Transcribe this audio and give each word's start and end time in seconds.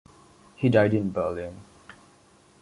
He 0.55 0.67
died 0.67 0.95
in 0.95 1.11
Berlin. 1.11 1.61